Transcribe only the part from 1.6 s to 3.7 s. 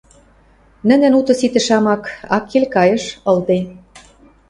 шамак, акел кайыш ылде.